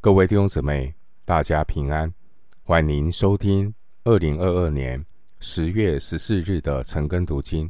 [0.00, 0.94] 各位弟兄姊妹，
[1.24, 2.14] 大家平安！
[2.62, 5.04] 欢迎收听二零二二年
[5.40, 7.68] 十月十四日的晨更读经。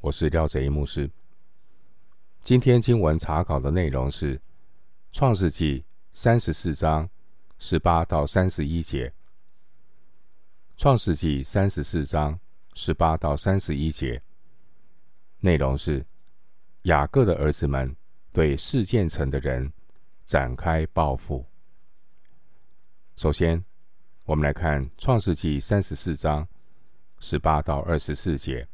[0.00, 1.08] 我是廖哲一牧师。
[2.42, 4.36] 今天经文查考的内容是
[5.12, 5.80] 《创世纪》
[6.10, 7.08] 三十四章
[7.58, 9.08] 十八到三十一节。
[10.76, 12.40] 《创世纪》三十四章
[12.72, 14.20] 十八到三十一节
[15.38, 16.04] 内容是
[16.82, 17.94] 雅各的儿子们
[18.32, 19.72] 对示剑城的人
[20.24, 21.46] 展开报复。
[23.16, 23.64] 首先，
[24.24, 26.46] 我们来看《创世纪》三十四章
[27.18, 28.66] 十八到二十四节。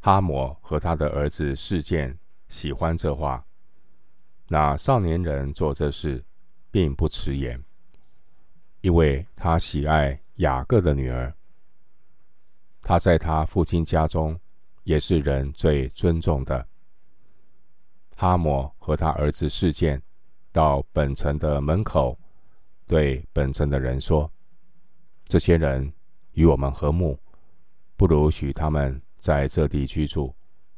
[0.00, 3.46] 哈抹和他的儿子示剑喜欢这话，
[4.48, 6.24] 那少年人做这事
[6.70, 7.62] 并不迟延，
[8.80, 11.32] 因为他喜爱雅各的女儿。
[12.80, 14.36] 他在他父亲家中
[14.82, 16.66] 也是人最尊重的。
[18.22, 20.00] 哈姆和他儿子事件
[20.52, 22.16] 到本城的门口，
[22.86, 24.30] 对本城的人说
[25.26, 25.92] ：“这些人
[26.34, 27.18] 与我们和睦，
[27.96, 30.32] 不如许他们在这地居住，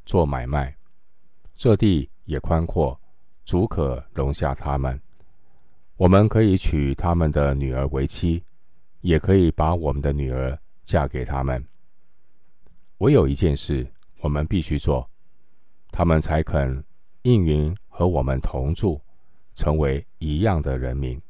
[0.07, 0.75] 做买卖。
[1.55, 2.99] 这地也宽阔，
[3.45, 4.99] 足可容下他们。
[5.97, 8.43] 我们可以娶他们的女儿为妻，
[9.03, 11.63] 也可以把我们的女儿嫁给他们。
[13.01, 13.87] 唯有一件事，
[14.21, 15.07] 我们必须做，
[15.91, 16.83] 他们才肯。”
[17.25, 19.01] 应允和我们同住，
[19.55, 21.21] 成为一样的人民，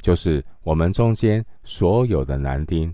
[0.00, 2.92] 就是我们中间所有的男丁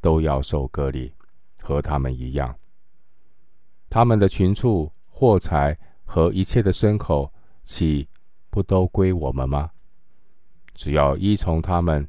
[0.00, 1.12] 都要受割礼，
[1.60, 2.56] 和他们一样。
[3.88, 8.08] 他们的群畜、货财和一切的牲口，岂
[8.50, 9.70] 不都归我们吗？
[10.74, 12.08] 只要依从他们，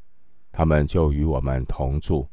[0.51, 2.27] 他们就与我们同住。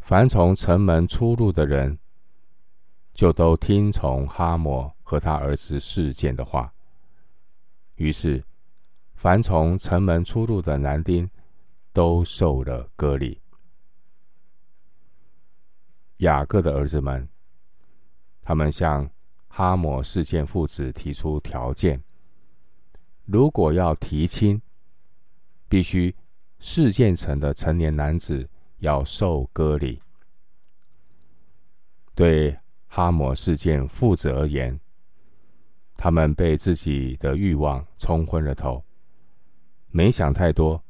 [0.00, 1.98] 凡从城门出入的人，
[3.14, 6.74] 就都听从哈摩和他儿子事件的话。
[7.94, 8.42] 于是，
[9.14, 11.30] 凡从城门出入的男丁，
[11.92, 13.40] 都受了割礼。
[16.16, 17.28] 雅各的儿子们，
[18.42, 19.08] 他们向
[19.46, 22.02] 哈摩事件父子提出条件：
[23.24, 24.60] 如果要提亲，
[25.68, 26.12] 必须
[26.58, 30.02] 事件城的成年男子要受割礼。
[32.16, 32.58] 对。
[32.86, 34.78] 哈抹示剑父子而言，
[35.96, 38.84] 他们被自己的欲望冲昏了头，
[39.90, 40.82] 没想太多，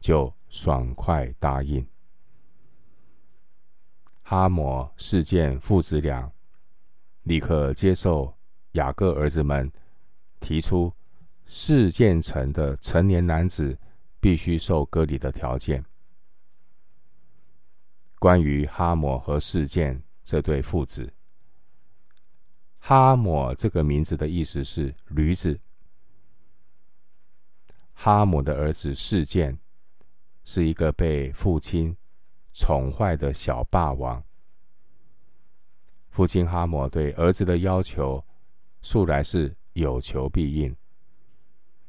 [0.00, 1.86] 就爽快答应。
[4.22, 6.30] 哈姆事件父子俩
[7.22, 8.34] 立刻接受
[8.72, 9.70] 雅各儿子们
[10.38, 10.92] 提出
[11.46, 13.78] 事件成的成年男子
[14.20, 15.82] 必须受割礼的条件。
[18.18, 21.10] 关于哈抹和事件这对父子。
[22.78, 25.58] 哈抹这个名字的意思是驴子。
[27.92, 29.58] 哈姆的儿子示剑
[30.44, 31.96] 是一个被父亲
[32.54, 34.22] 宠坏的小霸王。
[36.10, 38.24] 父亲哈姆对儿子的要求，
[38.80, 40.74] 素来是有求必应。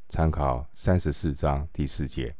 [0.07, 2.35] 参考三十四章第四节。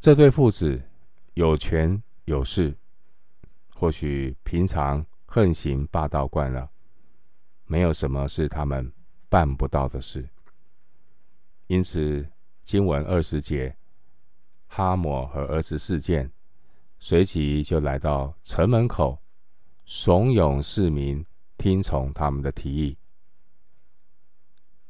[0.00, 0.82] 这对父子
[1.34, 2.76] 有权有势，
[3.70, 5.06] 或许平常。
[5.34, 6.70] 横行霸道惯了，
[7.64, 8.92] 没有什么是他们
[9.30, 10.28] 办不到的事。
[11.68, 12.28] 因此，
[12.62, 13.74] 经文二十节，
[14.66, 16.30] 哈抹和儿子事件，
[16.98, 19.18] 随即就来到城门口，
[19.86, 21.24] 怂恿市民
[21.56, 22.98] 听从他们的提议。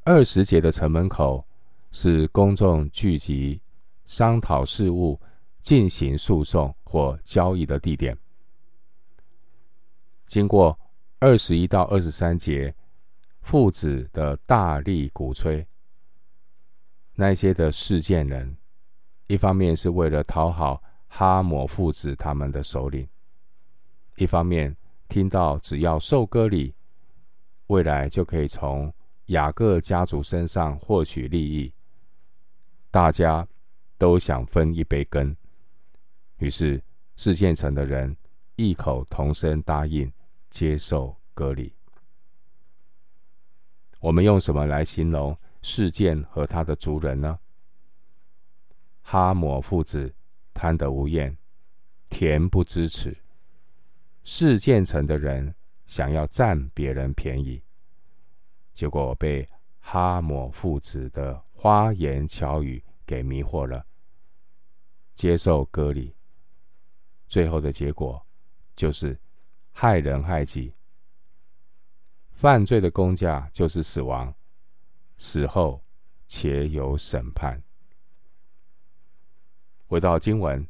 [0.03, 1.47] 二十节的城门口
[1.93, 3.63] 是公众聚集、
[4.07, 5.21] 商讨事务、
[5.61, 8.19] 进行诉讼或交易的地点。
[10.33, 10.81] 经过
[11.19, 12.75] 二十一到二十三节，
[13.43, 15.67] 父子的大力鼓吹，
[17.15, 18.57] 那些的事件人，
[19.27, 23.07] 一方面是为了讨好哈姆父子他们的首领，
[24.17, 24.75] 一方面
[25.07, 26.75] 听到只要受割礼，
[27.67, 28.91] 未来就可以从
[29.27, 31.71] 雅各家族身上获取利益，
[32.91, 33.47] 大家
[33.99, 35.37] 都想分一杯羹，
[36.39, 36.83] 于是
[37.17, 38.17] 事件城的人
[38.57, 40.11] 异口同声答应。
[40.53, 41.75] 接受割礼。
[44.01, 47.39] 我们用什么来形容事件和他的族人呢？
[49.01, 50.15] 哈抹父子
[50.53, 51.35] 贪得无厌，
[52.11, 53.17] 恬不知耻。
[54.25, 55.55] 事件城的人
[55.87, 57.63] 想要占别人便宜，
[58.75, 59.49] 结果被
[59.81, 63.87] 哈抹父子的花言巧语给迷惑了，
[65.15, 66.15] 接受割礼。
[67.27, 68.25] 最后的结果
[68.77, 69.19] 就是。
[69.73, 70.75] 害人害己，
[72.31, 74.33] 犯罪的工价就是死亡，
[75.17, 75.83] 死后
[76.27, 77.61] 且有审判。
[79.87, 80.65] 回到经文，《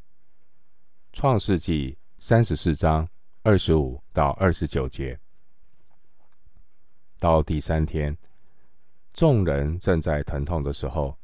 [1.13, 3.07] 创世纪》三十四章
[3.41, 5.19] 二十五到二十九节。
[7.19, 8.17] 到第三天，
[9.13, 11.17] 众人正在疼痛的时候，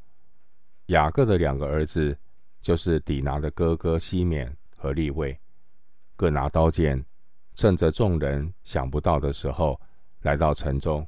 [0.87, 2.17] 雅各的两个儿子，
[2.61, 5.37] 就是底拿的哥哥西缅和利未，
[6.15, 7.05] 各拿刀剑，
[7.59, 9.77] 趁着众人想不到的时候，
[10.21, 11.05] 来到城中，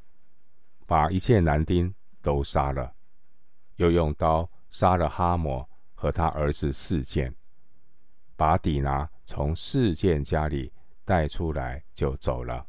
[0.85, 2.93] 把一切男丁都杀了，
[3.77, 5.65] 又用刀杀了哈抹
[5.95, 7.33] 和他儿子四剑，
[8.35, 10.73] 把底拿从四剑家里
[11.05, 12.67] 带出来就走了。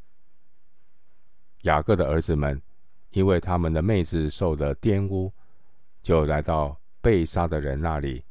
[1.63, 2.63] 雅各的儿子们，
[3.11, 5.33] 因为他们的妹子受了玷污，
[6.03, 8.25] 就来到被杀的人那里，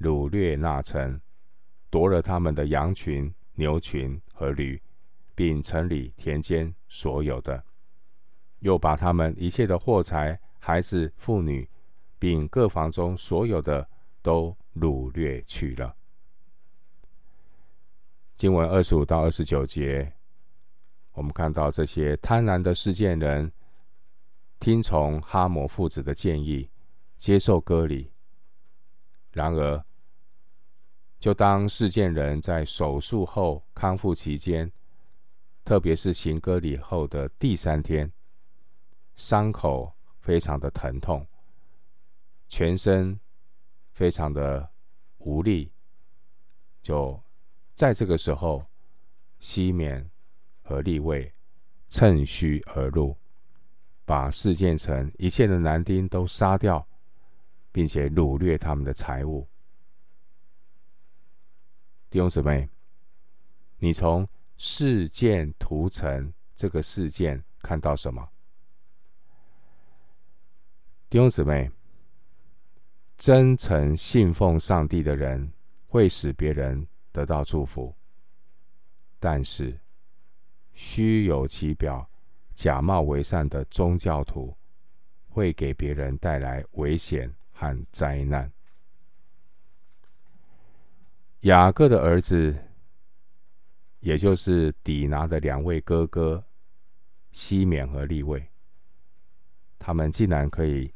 [0.00, 1.20] 掳掠那城，
[1.88, 4.82] 夺了他们的羊群、牛群和驴，
[5.38, 7.62] 并城里田间所有的，
[8.58, 11.70] 又把他们一切的货财、孩子、妇女，
[12.18, 13.88] 并各房中所有的，
[14.20, 15.94] 都掳掠去了。
[18.34, 20.12] 经文二十五到二十九节。
[21.12, 23.52] 我们看到这些贪婪的事件人，
[24.58, 26.68] 听从哈抹父子的建议，
[27.16, 28.10] 接受割礼。
[29.30, 29.84] 然而，
[31.20, 34.68] 就当事件人在手术后康复期间，
[35.68, 38.10] 特别是行割礼后的第三天，
[39.16, 41.26] 伤口非常的疼痛，
[42.48, 43.20] 全身
[43.92, 44.70] 非常的
[45.18, 45.70] 无力，
[46.80, 47.22] 就
[47.74, 48.64] 在这个时候，
[49.38, 50.08] 西缅。
[50.62, 51.32] 和利未
[51.88, 53.16] 趁虚而入，
[54.04, 56.86] 把示剑城一切的男丁都杀掉，
[57.72, 59.46] 并且掳掠他们的财物。
[62.08, 62.68] 弟兄姊妹，
[63.78, 68.28] 你从事件图层这个事件看到什么？
[71.08, 71.70] 弟兄姊妹，
[73.16, 75.50] 真诚信奉上帝的人
[75.86, 77.94] 会使别人得到祝福，
[79.18, 79.80] 但是。
[80.80, 82.08] 虚有其表、
[82.54, 84.56] 假冒为善的宗教徒，
[85.28, 88.48] 会给别人带来危险和灾难。
[91.40, 92.56] 雅各的儿子，
[94.00, 96.44] 也就是底拿的两位哥哥
[97.30, 98.48] 西缅和利未，
[99.78, 100.92] 他们竟然可以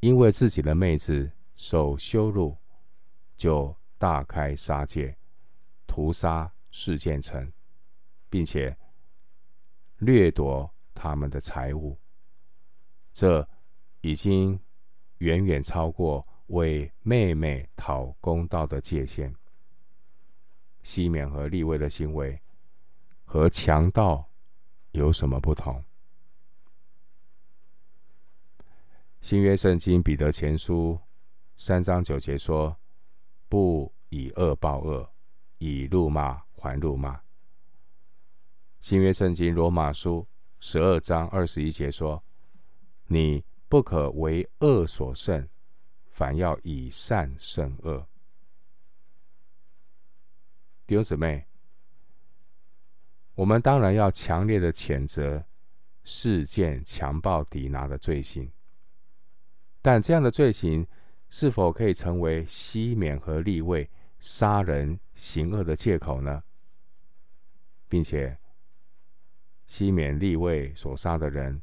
[0.00, 2.56] 因为自己的妹子受羞辱，
[3.36, 5.16] 就大开杀戒，
[5.86, 7.52] 屠杀示剑城，
[8.28, 8.76] 并且。
[10.00, 11.98] 掠夺他们的财物，
[13.12, 13.48] 这
[14.00, 14.56] 已经
[15.16, 19.34] 远远超过为妹妹讨公道的界限。
[20.82, 22.40] 西缅和利位的行为
[23.24, 24.28] 和强盗
[24.92, 25.84] 有什么不同？
[29.20, 30.98] 新约圣经彼得前书
[31.56, 32.74] 三章九节说
[33.48, 35.10] ：“不以恶报恶，
[35.58, 37.20] 以怒骂还怒骂。”
[38.80, 40.26] 新约圣经罗马书
[40.60, 42.22] 十二章二十一节说
[43.08, 45.48] ：“你不可为恶所胜，
[46.06, 48.06] 反要以善胜恶。”
[50.88, 51.44] 弟兄姊妹，
[53.34, 55.44] 我们当然要强烈的谴责
[56.02, 58.50] 事件强暴抵拿的罪行，
[59.82, 60.86] 但这样的罪行
[61.28, 63.86] 是否可以成为西缅和利未
[64.18, 66.42] 杀人行恶的借口呢？
[67.86, 68.38] 并且。
[69.66, 71.60] 西缅利未所杀的人，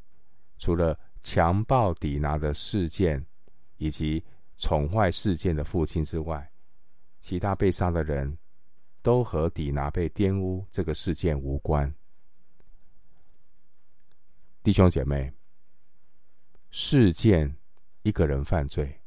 [0.60, 3.26] 除了强暴抵拿的事件，
[3.78, 4.24] 以及
[4.58, 6.52] 宠坏事件的父亲之外，
[7.20, 8.38] 其他被杀的人
[9.06, 11.94] 都和底拿被玷污这个事件无关。
[14.64, 15.32] 弟兄姐妹，
[16.72, 17.56] 事件
[18.02, 19.00] 一个人犯罪，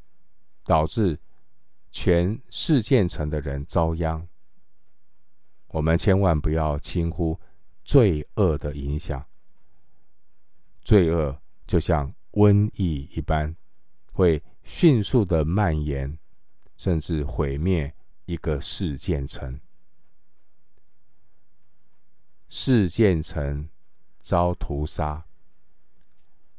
[0.62, 1.18] 导致
[1.90, 4.24] 全示剑城的人遭殃，
[5.66, 7.36] 我们千万不要轻忽。
[7.82, 9.26] 罪恶的影响，
[10.82, 11.36] 罪恶
[11.66, 13.56] 就像瘟疫一般，
[14.12, 16.16] 会迅速的蔓延，
[16.76, 17.92] 甚至毁灭
[18.26, 19.58] 一个示剑城。
[22.48, 23.68] 事件城
[24.20, 25.24] 遭屠杀，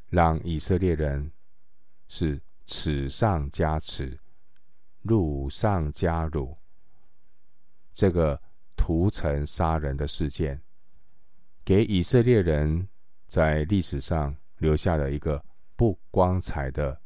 [0.08, 1.32] 让以色列人
[2.08, 4.20] 是耻上加耻，
[5.02, 6.56] 辱上加辱。
[7.94, 8.42] 这个
[8.76, 10.62] 屠城杀人的事件。
[11.66, 12.88] 给以色列人
[13.28, 15.44] 在历史上留下了一个
[15.76, 17.00] 不光彩的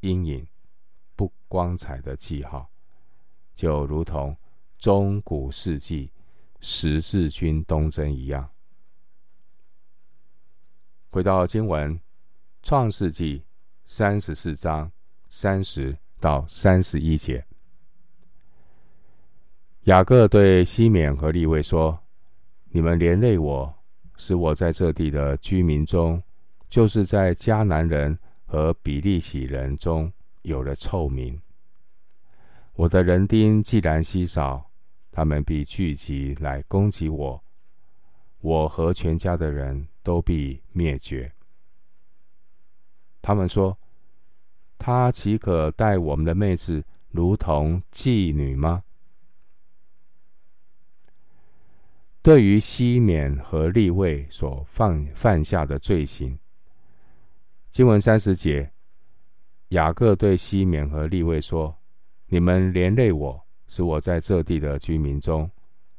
[0.00, 0.46] 阴影，
[1.16, 2.70] 不光彩的记号，
[3.54, 4.36] 就如同
[4.76, 6.12] 中古世纪
[6.66, 8.48] 十字军东征一样。
[11.10, 11.94] 回到经文，
[12.62, 13.40] 《创世纪》
[13.84, 14.90] 三十四章
[15.28, 17.44] 三十到三十一节。
[19.82, 22.02] 雅各对西缅和利未说
[22.72, 23.74] ：“你们连累我，
[24.16, 26.22] 使我在这地的居民中，
[26.70, 31.38] 就是在迦南人和比利洗人中有了臭名。
[32.72, 34.70] 我的人丁既然稀少，
[35.16, 37.44] 他们必聚集来攻击我，
[38.40, 41.32] 我和全家的人都必灭绝。
[43.22, 43.78] 他们说：
[44.76, 48.82] 他岂可待我们的妹子如同妓女吗？”
[52.20, 56.36] 对于西缅和利未所犯犯下的罪行，
[57.70, 58.72] 经文三十节，
[59.68, 61.78] 雅各对西缅和利未说
[62.26, 65.50] ：“你们连累我，使我在这地的居民中，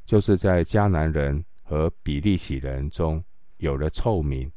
[0.06, 3.24] 就是在迦南人和比利洗人中
[3.58, 4.52] 有了臭名。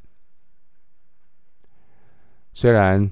[2.53, 3.11] 虽然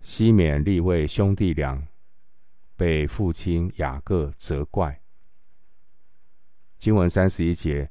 [0.00, 1.86] 西缅、利未兄弟俩
[2.76, 5.00] 被父亲雅各责怪。”
[6.78, 7.90] 经文三十一节，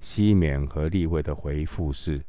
[0.00, 2.22] 西缅和利未的回复是：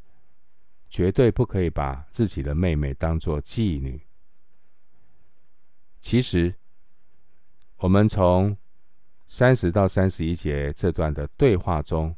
[0.90, 4.02] 绝对不可以把自己的妹妹当作妓女。
[6.00, 6.54] 其实，
[7.78, 8.56] 我们从
[9.28, 12.16] 三十到三十一节这段的对话中，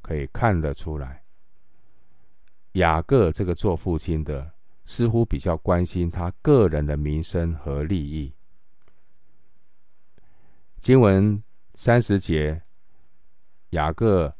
[0.00, 1.22] 可以看得出来，
[2.72, 4.52] 雅各这个做父亲的
[4.84, 8.32] 似乎比较关心他个人的名声和利益。
[10.80, 11.42] 经文
[11.74, 12.62] 三十节。
[13.70, 14.34] 雅各，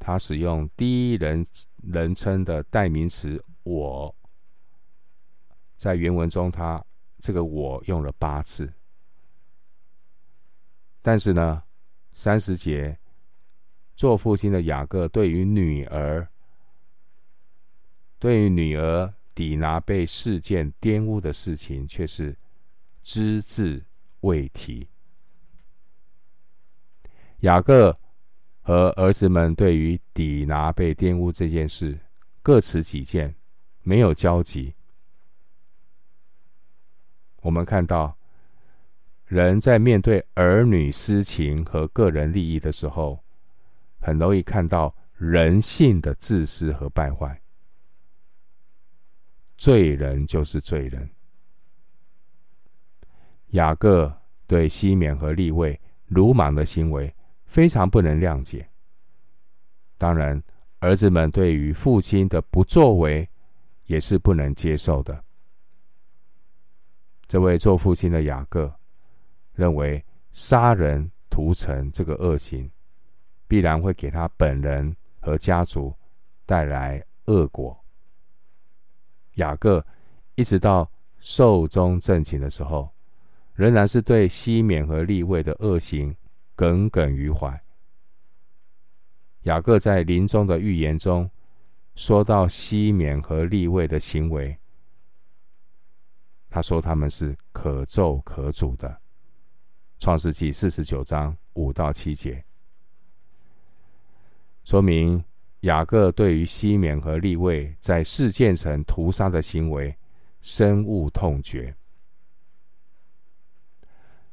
[0.00, 4.12] 他使用第一人人称的代名词“我”。
[5.78, 6.84] 在原文中，他
[7.20, 8.68] 这个“我”用了八次。
[11.04, 11.62] 但是呢，
[12.12, 12.98] 三十节，
[13.94, 16.26] 做父亲的雅各对于女儿，
[18.18, 22.34] 对于女儿底拿被事件玷污的事情，却是
[23.02, 23.84] 只字
[24.20, 24.88] 未提。
[27.40, 27.94] 雅各。
[28.66, 32.00] 和儿子们对于底拿被玷污这件事
[32.40, 33.34] 各持己见，
[33.82, 34.74] 没有交集。
[37.42, 38.16] 我们看到，
[39.34, 43.18] 人在面对儿女私情和个人利益的时候，
[43.98, 47.42] 很容易看到人性的自私和败坏。
[49.56, 51.10] 罪人就是罪人。
[53.48, 57.12] 雅各对西缅和利未鲁莽的行为。
[57.44, 58.68] 非常不能谅解。
[59.96, 60.42] 当然，
[60.80, 63.28] 儿子们对于父亲的不作为
[63.84, 65.24] 也是不能接受的。
[67.28, 68.74] 这位做父亲的雅各
[69.54, 72.70] 认为，杀人屠城这个恶行
[73.46, 75.94] 必然会给他本人和家族
[76.44, 77.78] 带来恶果。
[79.34, 79.84] 雅各
[80.34, 82.88] 一直到寿终正寝的时候，
[83.54, 86.14] 仍然是对西缅和利未的恶行。
[86.56, 87.60] 耿耿于怀。
[89.40, 91.28] 雅各在临终的预言中
[91.96, 94.56] 说到西缅和利未的行为，
[96.48, 99.00] 他说他们是可咒可诅的。
[100.04, 102.44] 创世纪四十九章五到七节，
[104.62, 105.24] 说明
[105.60, 109.96] 雅各对于西缅和利未在示剑城屠杀的行为
[110.42, 111.74] 深恶痛绝。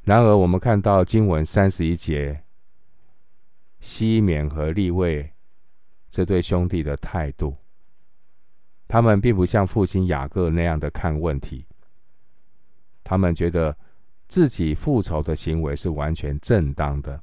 [0.01, 2.43] 然而，我们看到经文三十一节，
[3.79, 5.31] 西缅和利未
[6.09, 7.55] 这对兄弟的态度，
[8.89, 11.65] 他们并不像父亲雅各那样的看问题。
[13.05, 13.77] 他们觉得
[14.31, 17.21] 自己复仇的行为是完全正当的。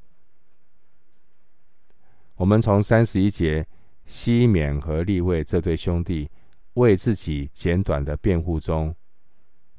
[2.35, 3.67] 我们从三十一节
[4.05, 6.31] 西缅和利未这对兄弟
[6.75, 8.95] 为自己简短的辩护中，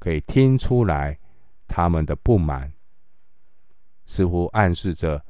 [0.00, 1.16] 可以听出来
[1.68, 2.72] 他们的不满。
[4.06, 5.24] 似乎暗示着，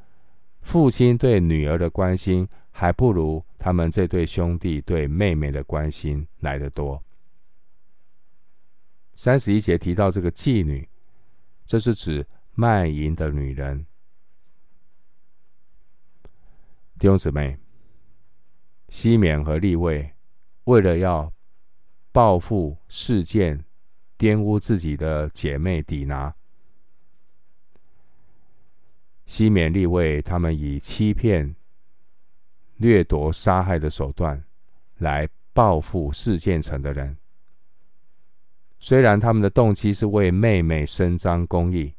[0.63, 6.99] 父亲对女儿的关心还不如他们这对兄弟对妹妹的关心来得多。
[9.17, 10.89] 三十一节提到这个妓女，
[11.71, 13.87] 这是指卖淫的女人。
[16.99, 17.57] 弟兄姊妹，
[18.89, 20.13] 西缅和利未
[20.65, 21.33] 为了要
[22.11, 23.65] 报复事件，
[24.19, 26.35] 玷污自己的姐妹底拿。
[29.27, 31.55] 西缅利未，他们以欺骗、
[32.79, 34.43] 掠夺、杀害的手段
[34.99, 37.17] 来报复事件城的人。
[38.81, 41.95] 虽然他们的动机是为妹妹伸张公义，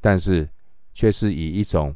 [0.00, 0.48] 但是
[0.92, 1.94] 却是以一种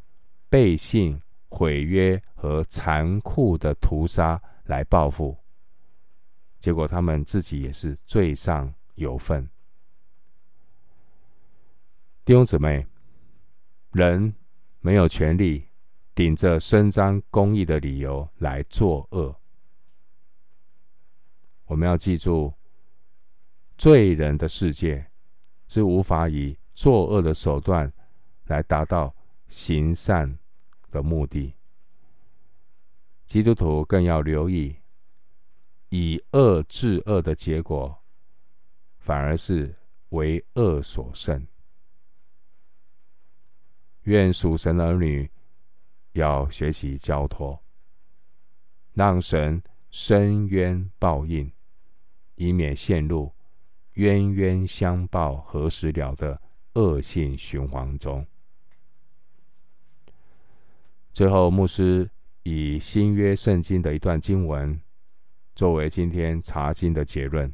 [0.49, 5.35] 背信、毁约和残酷的屠杀来报复，
[6.59, 9.47] 结果他们自己也是罪上有份。
[12.25, 12.85] 弟兄姊妹，
[13.93, 14.35] 人
[14.81, 15.65] 没有权利
[16.13, 19.33] 顶着伸张公义的理由来作恶。
[21.65, 22.53] 我们要记住，
[23.79, 25.09] 罪人的世界
[25.69, 27.89] 是无法以作恶的手段
[28.47, 29.15] 来达到
[29.47, 30.37] 行善
[30.91, 31.53] 的目的。
[33.25, 34.75] 基督徒更要留意，
[35.87, 37.97] 以恶治恶的结果，
[38.97, 39.73] 反而是
[40.09, 41.47] 为恶所胜。
[44.01, 45.31] 愿属神儿女
[46.11, 47.63] 要学习交托，
[48.91, 51.49] 让神伸冤报应，
[52.35, 53.33] 以免陷入
[53.99, 56.41] 冤冤相报何时了的
[56.75, 58.25] 恶性循环中。
[61.11, 62.09] 最后，牧师
[62.43, 64.79] 以新约圣经的一段经文
[65.53, 67.53] 作为今天查经的结论。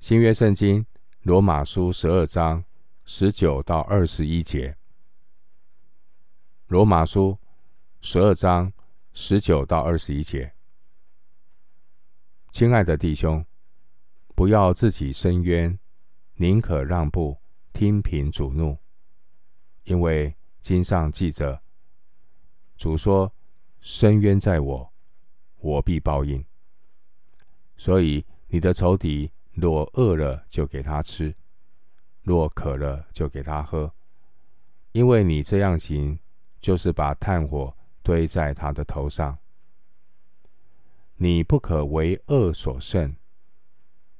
[0.00, 0.84] 新约圣经
[1.22, 2.64] 罗马书十二章
[3.04, 4.76] 十九到二十一节。
[6.66, 7.38] 罗马书
[8.00, 8.72] 十二章
[9.12, 10.54] 十九到二十一节。
[12.50, 13.46] 亲爱的弟兄，
[14.40, 15.78] 不要自己伸冤，
[16.36, 17.36] 宁可让步，
[17.74, 18.78] 听凭主怒，
[19.84, 21.60] 因为经上记着，
[22.74, 23.30] 主说
[23.82, 24.92] ：“伸冤在我，
[25.58, 26.42] 我必报应。”
[27.76, 31.34] 所以你的仇敌若饿了，就给他吃；
[32.22, 33.92] 若渴了，就给他喝，
[34.92, 36.18] 因为你这样行，
[36.62, 39.36] 就是把炭火堆在他的头上。
[41.16, 43.14] 你不可为恶所胜，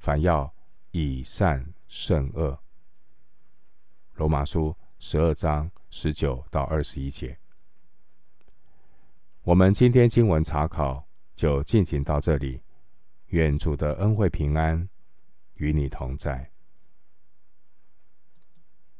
[0.00, 0.52] 凡要
[0.90, 2.58] 以善胜恶。
[4.14, 7.38] 罗马书十二章十九到二十一节。
[9.42, 12.62] 我们今天经文查考就进行到这里，
[13.26, 14.88] 愿主的恩惠平安
[15.54, 16.49] 与你同在。